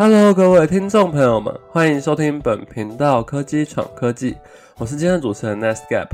[0.00, 4.36] Hello，各位听众朋友们，欢迎收听本频道科技闯科技，
[4.78, 6.06] 我是今天的主持人 Nest Gap。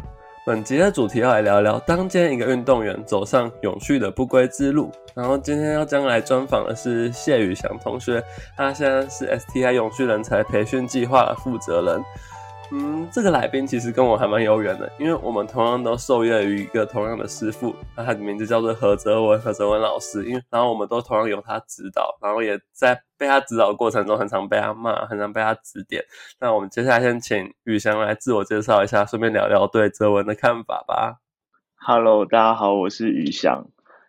[0.47, 4.91] 本集的主题要来聊聊，当今一个运动员走上永续的不归之路。
[5.13, 8.25] 然后今天要将来专访的是谢宇翔同学，
[8.57, 12.03] 他现在是 STI 永续人才培训计划的负责人。
[12.73, 20.25] 嗯，这个来宾其实跟我还蛮有缘的，因为我们同样都受业于一个同样的师傅，那他的名字叫做何泽文，何泽文老师。
[20.25, 26.03] 因为然后我们都同样由他指导，然后也在被他指导的过程中，很常被他骂，很常被他指点。
[26.41, 31.21] 那我们接下来先请宇翔来自我介绍一下，顺便聊聊对泽文的看法吧。
[31.77, 33.67] Hello，大家好，我是宇翔。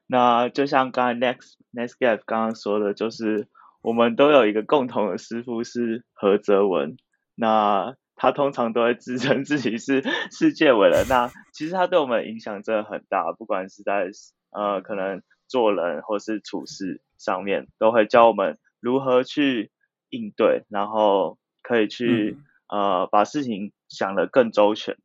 [0.07, 3.47] 那就像刚才 Next Next Gap 刚刚说的，就是
[3.81, 6.95] 我们都有一个共同的师傅是何泽文。
[7.35, 10.01] 那他通常都会自称自己是
[10.31, 14.09] 世界伟人，那其实他对我们影响真的很大，不管是在
[14.51, 19.69] 呃可能做人或是处事上面，都会教我们如何去
[20.09, 22.37] 应对，然后可以去
[22.69, 24.97] 呃把事情想得更周全。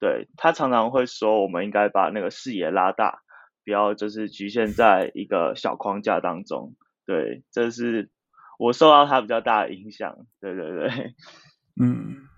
[0.00, 3.20] 对他常常会说，我们应该把那个视野拉大，
[3.64, 6.74] 不要就是局限在一个小框架当中。
[7.06, 8.10] 对，这是
[8.58, 10.26] 我受到他比较大的影响。
[10.40, 11.14] 对对对，
[11.80, 12.28] 嗯。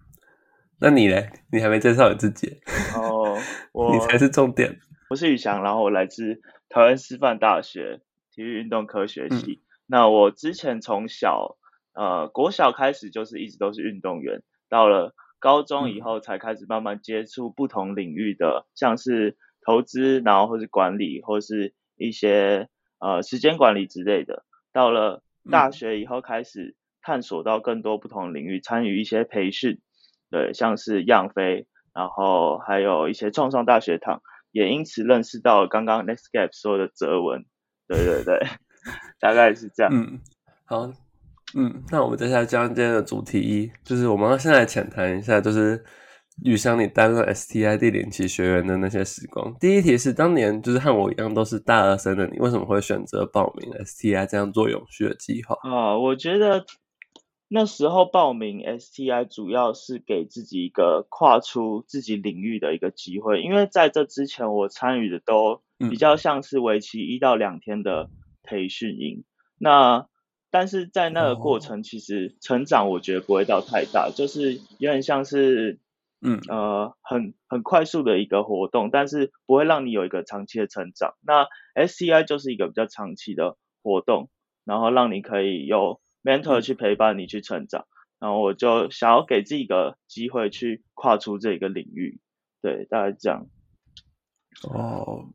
[0.78, 1.30] 那你嘞？
[1.50, 2.60] 你还没介绍你自己
[2.94, 3.38] 哦，
[3.92, 4.78] 你才是重点。
[5.08, 9.62] 我是宇翔，然后我来自台湾师范大学体育运动科学系。
[9.86, 11.56] 那我之前从小
[11.94, 24.44] 呃国小开始就是一直都是运动员，到了高中以后才开始慢慢接触不同领域的，像是投资，然后或是管理，或是一些呃时间管理之类的。
[24.74, 29.80] 到了大学以后开始探索到更多不同领域，参与一些培训。
[30.30, 37.44] 对，像是样飞，然后还有一些创创大学堂，也因此认识到刚刚 Next Gap 说的哲文。
[37.88, 38.40] 对对对，
[39.20, 39.92] 大概是这样。
[39.94, 40.18] 嗯，
[40.64, 40.90] 好，
[41.54, 45.84] 嗯，那我们接下来讲今天的主题一，就是我们要先来浅谈一下，就是
[46.44, 49.54] 遇上你担任 STI 第零期学员的那些时光。
[49.60, 55.56] 第一题是，当年就是和我一样都是大二生的你，为什么会选择报名 STI 这样做永续的计划？
[55.62, 56.64] 啊，我觉得。
[57.48, 68.10] 那时候报名 STI 主要是给自己一个跨出自己领域的一个机会，因为在这之前我参与的都比较像是为期一到两天的
[68.42, 69.22] 培训营，
[69.58, 70.08] 那
[70.50, 75.78] 但是在那个过程其实成长我觉得不会到太大，就是有点像是
[76.20, 81.14] 嗯呃很很快速的一个活动，但是不会让你有一个长期的成长。
[81.24, 81.46] 那
[81.80, 84.30] STI 就是一个比较长期的活动，
[84.64, 86.00] 然后让你可以有。
[86.26, 87.86] Mentor 去陪伴你去成长，
[88.18, 92.20] 然后我就想要给自己一个机会去跨出这个领域，
[92.60, 93.46] 对，大概这样。
[94.68, 95.30] 哦，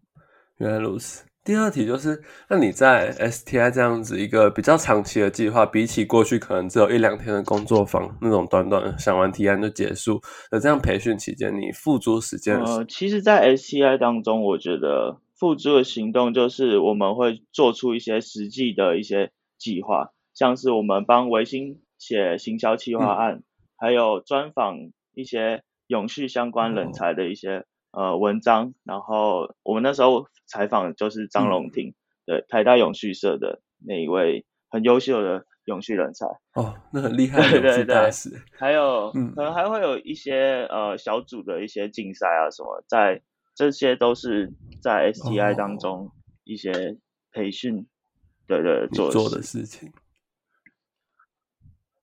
[0.57, 1.25] 原来如此。
[1.43, 12.59] 第二题就是，那你在 STI 这样子一个比较长期的计划，比起过去可能只有一两天的工作坊那种短短想完提案就结束的这样培训期间，你付诸时间？
[12.59, 20.11] 呃，其实，在 STI 当中，我觉得付诸的行动就是我们会做出一些实际的一些计划。
[20.33, 23.43] 像是我们帮维新写行销企划案，
[23.77, 24.77] 还有专访
[25.13, 31.93] 一些永续相关人才的一些呃文章，然后我们那时候采访就是张龙庭，
[32.25, 36.25] 对台大永续社的那一位很优秀的永续人才。
[36.53, 38.11] 哦，那很厉害，对对对，
[38.57, 43.21] 还有可能还会有一些呃小组的一些竞赛啊什么，在
[43.53, 46.09] 这些都是在 STI 当中
[46.45, 46.97] 一些
[47.31, 47.85] 培训，
[48.47, 49.91] 对对做做的事情。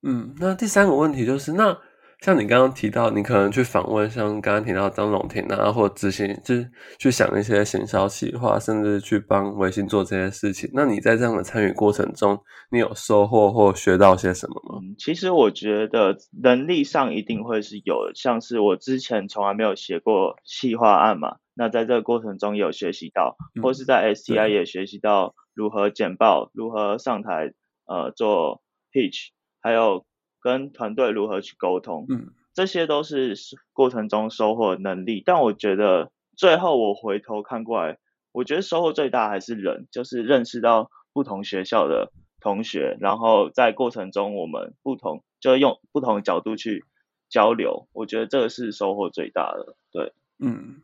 [0.03, 1.77] 嗯，那第三个问题就是，那
[2.21, 10.69] 像你刚刚提到，你可能去访问像刚刚提到张龙庭啊，或执行，就是去想一些行销企划，甚至去帮微信做这些事情。
[10.73, 12.39] 那你在这样的参与过程中，
[12.71, 14.81] 你有收获或学到些什么吗？
[14.99, 27.53] 其实我觉得能力上一定会是有，像是我之前从来没有写过企划案嘛，那在这个过程中有学习到，或是在 STI 也学习到如何简报，如何上台
[27.87, 28.61] 呃做
[28.93, 29.29] pitch。
[29.69, 30.07] 还有
[30.41, 33.35] 跟团队如何去沟通，嗯，这些都是
[33.75, 35.23] 过程中收获能力。
[35.27, 37.99] 但我觉得最后我回头看过来，
[38.33, 42.11] 我觉得收获最大还是人，就是认识到不同学校的
[42.41, 46.83] 同学，然后在过程中我们不同就用不同的角度去
[47.29, 49.77] 交流，我觉得这个是收获最大的。
[49.93, 50.81] 对，嗯，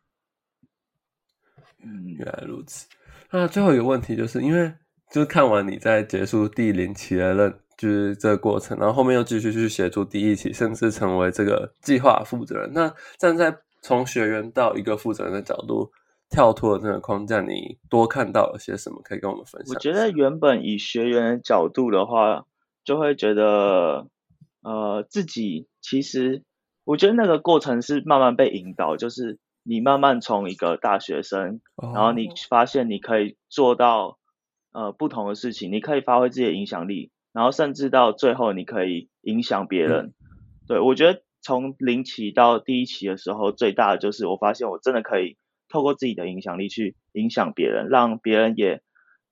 [1.82, 2.86] 嗯，原来如此。
[3.30, 4.74] 那最后一个问题就是，因为
[5.10, 7.60] 就是看完你在结束第零期的任。
[7.76, 12.72] 就是这个过程，然后后面又继续去协助第一期，甚至成为这个计划负责人。
[12.72, 15.90] 那站在从学员到一个负责人的角度，
[16.30, 19.00] 跳脱这个框架，你多看到了些什么？
[19.02, 19.74] 可以跟我们分享？
[19.74, 22.46] 我觉得原本以学员的角度的话，
[22.84, 24.06] 就会觉得
[24.62, 26.42] 呃自己其实
[26.84, 34.18] 我觉得那个过程是慢慢被引导，就是你慢慢从一个大学生，然后你发现你可以做到
[34.72, 40.14] 呃不同的事情，你可以发挥自己的影响力，然后甚至到最后你可以影响别人。
[40.66, 45.36] 对我觉得从零期到第一期的时候，最大的就是我发现我真的可以
[45.68, 48.82] 透过自己的影响力去影响别人，让别人也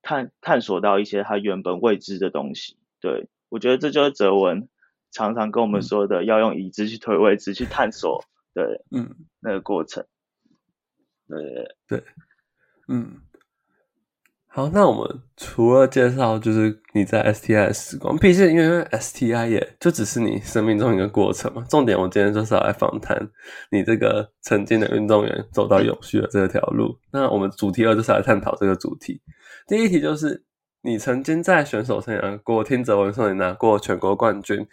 [0.02, 2.76] 探探索到一些他原本未知的东西。
[3.00, 4.68] 对我觉得这就是哲文
[5.10, 8.24] 常常跟我们说的，要用已知去推未知，去探索。
[8.52, 10.04] 对，嗯，那个过程。
[11.28, 12.04] 对对，
[12.88, 13.22] 嗯。
[14.54, 21.64] 好，那我们除了介绍就是你在 STI 的时光，毕竟因为 STI 也就只是你生命中一个过程嘛。
[21.70, 23.16] 重点我今天就是要来访谈
[23.70, 26.94] 你这个曾经的运动员走到永续的这条路。
[27.10, 29.22] 那我们主题二就是来探讨这个主题。
[29.66, 30.44] 第一题就是
[30.82, 34.66] 你曾经在选手生涯过，听泽文说你拿过全国冠军，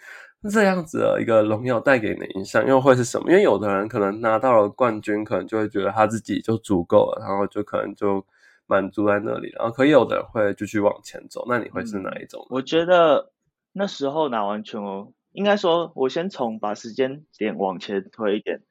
[0.52, 3.30] 这样子的一个荣耀带给你的影响又会是什么？
[3.30, 8.22] 因为有的人可能拿到了冠军，可能就会觉得他自己就足够了，然后就可能就。
[8.70, 12.46] 满足在那里，然后可以有的人会继续往前走，那你会是哪一种？
[12.50, 13.32] 我觉得
[13.72, 18.62] 那时候拿完全国，应该说，我先从把时间点往前推一点，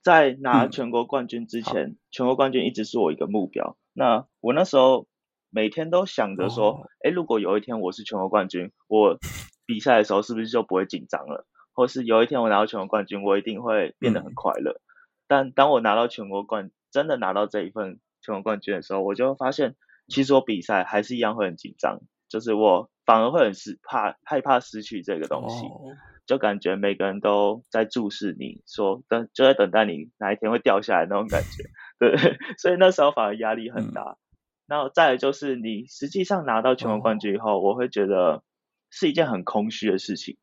[0.00, 3.76] 在拿全国冠军之前，全国冠军一直是我一个目标。
[3.92, 5.08] 那我那时候
[5.50, 9.18] 每天都想着说，哎，如果有一天我是全国冠军，我
[9.66, 11.48] 比赛的时候是不是就不会紧张了？
[11.72, 14.80] 或是有一天我拿到全国冠军，我一定会变得很快乐。
[15.26, 17.98] 但当我拿到全国冠，真的拿到这一份。
[18.20, 19.76] 全国冠军的时候，我就发现，
[20.08, 25.66] 其实我比赛还是一样会很紧张，就是我反而会很失怕害怕失去这个东西，
[26.26, 31.64] 就感觉每个人都在注视你，说等就在等待你哪一天会掉下来那种感觉，
[31.98, 32.16] 对，
[32.58, 34.16] 所以那时候反而压力很大。
[34.66, 38.42] 那再就是你实际上拿到全国冠军以后，我会觉得
[38.90, 40.36] 是一件很空虚的事情，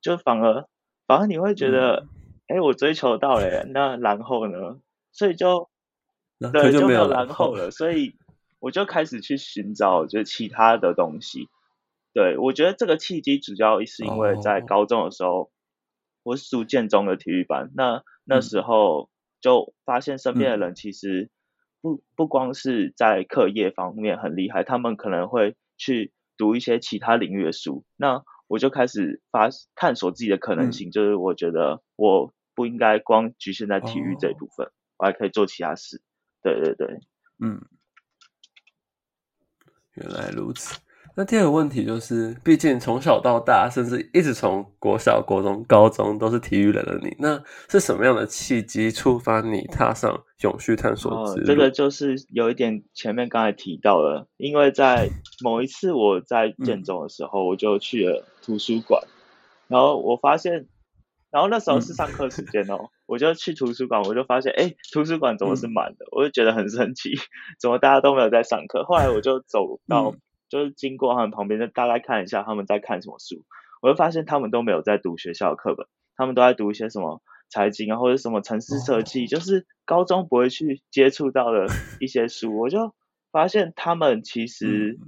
[0.00, 0.68] 就反而
[1.08, 2.06] 反而你会觉得，
[2.46, 4.78] 哎，我追求到了，那然后呢？
[5.10, 5.68] 所以就。
[6.38, 8.14] 对，就没有然后了，所以
[8.60, 11.48] 我就开始去寻找，就是其他的东西。
[12.14, 15.50] 对我觉得这个契机主要是因为在高中的时候，
[16.22, 21.30] 我是读建中的体育班，那那时候就发现身边的人其实
[21.80, 27.84] 不不光是在课业方面很厉害，他们可能会去读一些其他领域的书。
[27.96, 36.00] 那我就开始发探索自己的可能性，就是我觉得我不应该光局限在体育这一部分，我还可以做其他事。
[36.42, 36.86] 对对对，
[37.40, 37.60] 嗯，
[39.94, 40.78] 原来如此。
[41.16, 51.46] 那第二个问题就是，毕竟从小到大，甚至一直从国小、国中、高中都是体育人的你，那是什么样的契机触发你踏上永续探索之路？
[51.46, 55.10] 这个就是有一点前面刚才提到了，因为在
[55.42, 59.02] 某一次我在建中的时候，我就去了图书馆，
[59.66, 60.68] 然后我发现。
[61.30, 66.04] 然后那时候是上课时间哦，我就去图书馆，我就发现，哎，图书馆怎么是满的？
[66.12, 67.14] 我就觉得很神奇，
[67.58, 68.84] 怎么大家都没有在上课？
[68.84, 70.14] 后来我就走到，
[70.50, 73.44] 就是经过他们旁边，就大概看一下他们在看什么书，
[73.80, 81.66] 我就发现他们都没有在读学校的课本，他们都在读一些什么财经啊，或者什么城市设计，就是高中不会去接触到的
[82.00, 82.60] 一些书。
[82.60, 82.94] 我就
[83.32, 84.98] 发现他们其 实，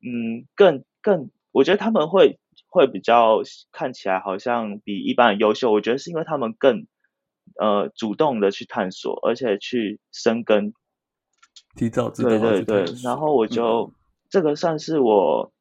[0.00, 2.38] 嗯，更更，我觉得他们会。
[2.68, 3.40] 会比较
[3.70, 6.88] 看起来好像比一般人优秀，我觉得是因为他们更
[7.58, 10.74] 呃主动的去探索，而且去生根，
[11.76, 12.28] 提早知道。
[12.28, 13.92] 对对对，然后我就
[14.28, 15.52] 这个算是我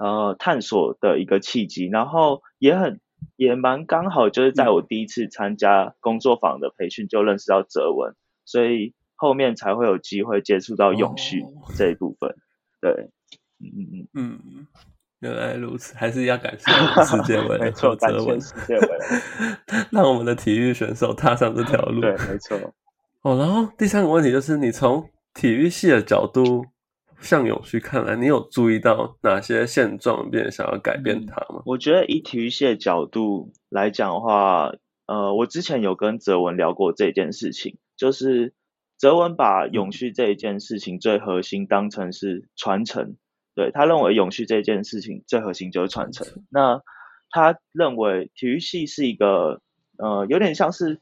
[0.00, 3.00] 呃探索的一个契机，然后也很
[3.36, 8.14] 也蛮刚好，就是在我第一次参加工作坊的培训就认识到哲文，
[8.44, 11.44] 所以后面才会有机会接触到永续
[11.76, 12.36] 这一部分。
[12.80, 13.10] 对，
[13.60, 14.66] 嗯嗯嗯嗯。
[15.22, 16.70] 原来如此，还是要感谢
[17.04, 18.88] 世界 文，没错，感谢世界杯，
[19.92, 22.00] 让我们的体育选手踏上这条路。
[22.00, 22.58] 对，没错。
[23.22, 26.66] 哦，然后第三个问题就是，你从体育系的角度
[27.20, 31.62] 向永续看来，你有注意到哪些现状，并想要改变它吗？
[31.66, 34.72] 我觉得以体育系的角度来讲的话，
[35.06, 38.54] 呃，我之前有跟泽文聊过这件事情，就是
[38.98, 43.14] 泽文把永续这一件事情最核心当成是传承。
[43.54, 46.26] 对他认为永续这件事情最核心就是传承。
[46.50, 46.82] 那
[47.30, 49.60] 他认为体育系是一个
[49.98, 51.00] 呃有点像是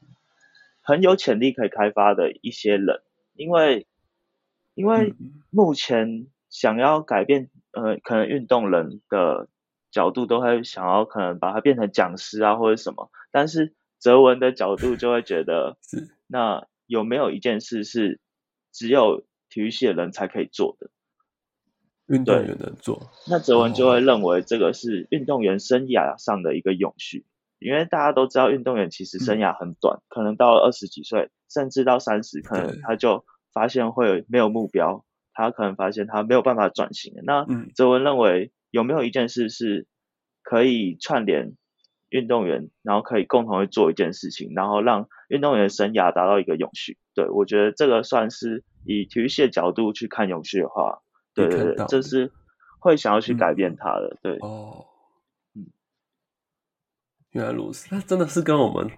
[0.81, 3.01] 很有潜力可以开发的一些人，
[3.33, 3.87] 因为
[4.73, 5.13] 因为
[5.49, 9.47] 目前想要改变呃可能运动人的
[9.91, 15.77] 角度都会想要可能把它变成讲师啊或者什么，但是哲文的角度就会觉得
[16.27, 18.19] 那有没有一件事是
[18.71, 20.89] 只有体育系的人才可以做的？
[22.11, 23.11] 运动员能做。
[23.27, 27.25] 那泽文就会认为这个是运动员生涯上的一个永续，
[27.59, 37.13] 因为大家都知道运动员其实生涯很短，可能到了二十几岁，甚至到三十，可能他就发现会没有目标，他可能发现他没有办法转型。
[37.23, 39.87] 那泽文认为有没有一件事是
[40.43, 41.53] 可以串联？
[42.11, 46.97] 运动员，然后可以共同去做一件事情，然后让运动员生涯达到一个永续。
[47.15, 50.99] 对我觉得这个算是以体育系的角度去看永续的话，
[51.47, 52.31] 对对对，就是
[52.79, 54.17] 会想要去改变它的。
[54.21, 54.85] 对哦，
[55.55, 55.65] 嗯，
[57.31, 58.89] 原来如此，那真的是跟我们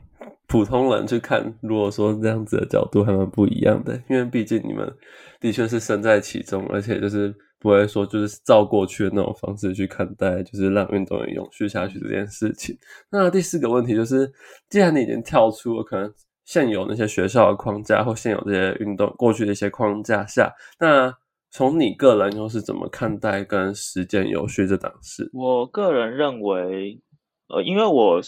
[0.48, 4.94] 普通人去看，如果说这样子的角度还蛮不一样的，因为毕竟你们
[5.40, 7.34] 的确是身在其中，而且就是。
[7.64, 12.78] 不会说就是照过去的那种方式去看待，就是让运动员永续下去这件事情。
[13.10, 14.30] 那第四个问题就是，
[14.70, 21.10] 既然你已经跳出了可能现有那些学校的框架或现有这些运动过去的一些框架下，那
[21.54, 25.30] 从你个人又是怎么看待跟实践永续这档事？
[25.34, 27.00] 我个人认为，
[27.48, 28.22] 呃，因为我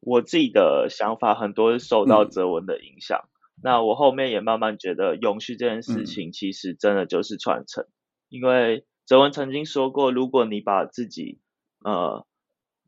[0.00, 3.28] 我自己的想法很多是受到哲文的影响，
[3.62, 7.84] 那我后面也慢慢觉得永续这件事情其实真的就是传承。
[8.30, 11.40] 因为哲文曾经说过，如果你把自己
[11.84, 12.26] 呃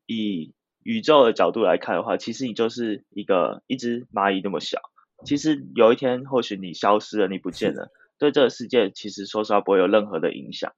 [0.06, 0.54] 以
[0.84, 4.80] 宇宙的角度来看的话，其实你就是一个一只蚂蚁那么小。
[5.26, 10.72] 其实有一天或许你消失了，你不见了，对这个世界其实说实话不会有任何的影响。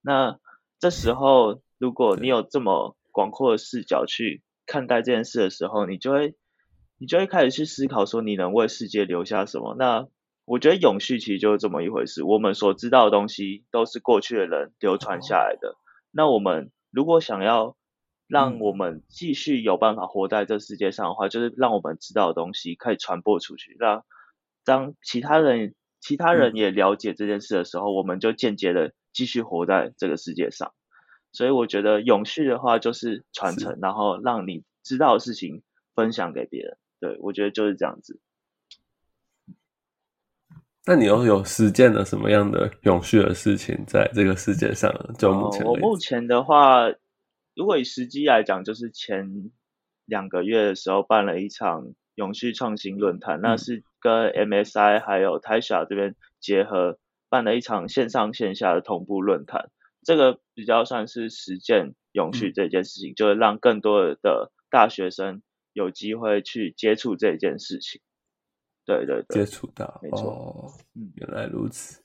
[0.00, 0.38] 那
[0.78, 6.36] 这时候如果你有这么广阔的视角去看待这件事的时候，你就会
[6.98, 9.74] 你就会开始去思考说你能为世界留下什么。
[9.78, 10.06] 那
[10.44, 12.22] 我觉得永续其实就是这么一回事。
[12.22, 15.76] 我们所知道的东西都是过去的人流传下来的。
[16.10, 17.76] 那我们如果想要
[18.26, 24.04] 让我们继续有办法活在这世界上的话，就是让我们知道的东西可以传播出去，让
[24.64, 30.72] 当其他人其他人也了解这件事的时候，我们就间接的继续活在这个世界上。
[31.32, 35.62] 所以我觉得永续的话就是传承，然后让你知道的事情
[35.94, 36.78] 分享给别人。
[37.00, 38.20] 对我觉得就是这样子。
[40.86, 44.90] 那你又有实践了什么样的永续的事情在这个世界上？
[45.18, 46.88] 就目前，我目前的话，
[47.54, 49.50] 如果以时机来讲，就是前
[50.06, 59.70] 两个月的时候办了一场永续创新论坛，那是跟 MSI 还有 Tasha 这边结合办了一场线上线下的同步论坛。
[60.04, 68.00] 这个比较算是实践永续这件事情，就是让更多的大学生有机会去接触这件事情。
[68.86, 72.00] 对对接触到，没错，嗯，原来如此。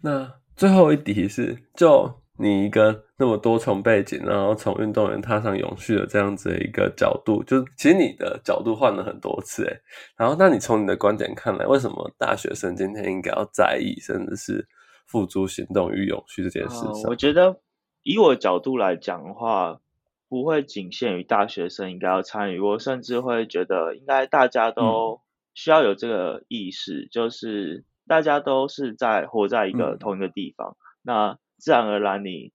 [0.00, 9.80] 那最后一题是，就你一个那么多重背景，然后从运动员踏上永续的这样子的一个角度，就是其实你的角度换了很多次，哎，
[10.16, 14.66] 然后那你从你的观点看来，为什么大学生今天应该要在意，甚至是
[15.06, 17.02] 付诸行动与永续这件事上？
[17.08, 17.60] 我觉得
[18.02, 19.80] 以我角度来讲的话，
[20.28, 25.20] 不会仅限于大学生应该要参与，我甚至会觉得应该大家都。
[25.52, 32.52] 需要有这个意识，就是大家都是在活在一个同一个地方，那自然而然你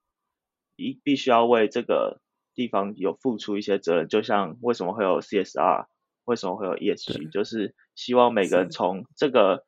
[0.75, 2.19] 一必须要为这个
[2.53, 4.07] 地方有付出一些责任。
[4.07, 5.85] 就像为什么会有 CSR，
[6.25, 9.63] 为什么会有 ESG，就是希望每个人从这个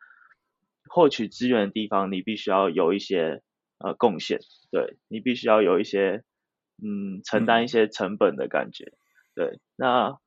[0.90, 3.42] 获取资源的地方，你必须要有一些
[3.78, 4.40] 呃贡献，
[4.72, 6.24] 对你必须要有一些
[6.84, 8.92] 嗯承担一些成本的感觉，
[9.36, 10.18] 对那。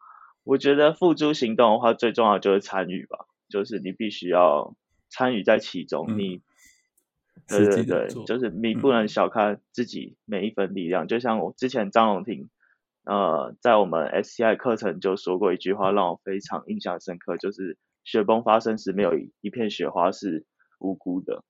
[0.42, 4.74] 我觉得付诸行动的话，最重要就是参与吧，就是你必须要
[5.10, 6.16] 参与在其中。
[6.16, 6.40] 你，
[7.58, 11.06] 对对对，就是你不能小看自己每一分力量。
[11.08, 12.48] 就像我之前张永婷，
[13.04, 20.46] 呃，在我们 SCI 课程就说过一句话，让我非常印象深刻，就是雪崩发生时，没有一片雪花是
[20.78, 21.44] 无辜的。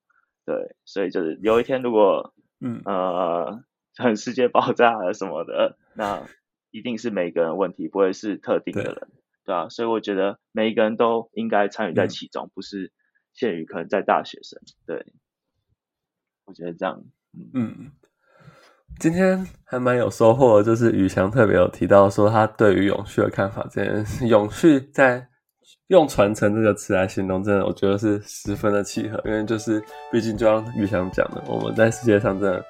[0.45, 3.63] 对，所以就是有一天如果，嗯呃，
[3.97, 6.27] 很世界爆炸了什么的，那。
[6.73, 9.09] 一定是每个人问题，不会是特定的人，
[9.45, 9.69] 对啊？
[9.69, 12.93] 所以我觉得每一个人都应该参与在其中，不是
[13.35, 14.61] 限于可能在大学生。
[14.87, 15.05] 对，
[16.51, 17.01] 我觉得这样，
[17.55, 17.93] 嗯，
[18.99, 25.25] 今天还蛮有收获的，就是宇翔特别有提到说他对于永续的看法，这件事，永续在
[25.87, 29.81] 用传承这个词来形容，真的我觉得是十分的契合，因为就是
[30.11, 32.65] 毕竟就像宇翔讲的，我们在世界上真的。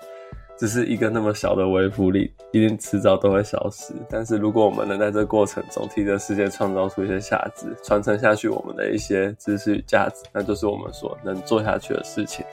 [0.58, 3.94] 只是一个那么小的微浮力，一定迟早都会消失。
[4.10, 12.44] 但是如果我们能在这过程中替这世界创造出一些价值，传承下去我们的一些知识与价值，那就是我们所能做下去的事情。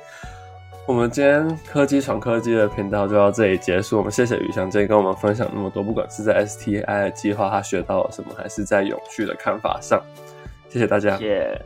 [0.87, 3.97] 我们今天科技闯科技的频道就到这里结束。
[3.97, 10.01] 我们谢谢宇翔今天跟我们分享那么多，不管是在 STI 的计划他学到了什么，还是在有趣的看法上，
[10.69, 11.17] 谢谢大家。
[11.17, 11.61] 耶。